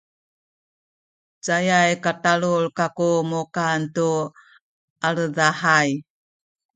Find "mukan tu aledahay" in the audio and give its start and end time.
3.31-5.89